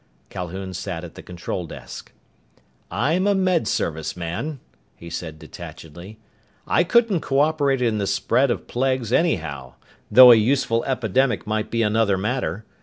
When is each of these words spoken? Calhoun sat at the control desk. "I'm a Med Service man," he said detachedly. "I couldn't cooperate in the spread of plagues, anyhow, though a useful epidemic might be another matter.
Calhoun 0.31 0.73
sat 0.73 1.03
at 1.03 1.13
the 1.13 1.21
control 1.21 1.67
desk. 1.67 2.11
"I'm 2.89 3.27
a 3.27 3.35
Med 3.35 3.67
Service 3.67 4.17
man," 4.17 4.59
he 4.95 5.11
said 5.11 5.37
detachedly. 5.37 6.17
"I 6.65 6.83
couldn't 6.83 7.19
cooperate 7.21 7.83
in 7.83 7.99
the 7.99 8.07
spread 8.07 8.49
of 8.49 8.65
plagues, 8.65 9.13
anyhow, 9.13 9.75
though 10.09 10.31
a 10.31 10.35
useful 10.35 10.83
epidemic 10.85 11.45
might 11.45 11.69
be 11.69 11.83
another 11.83 12.17
matter. 12.17 12.65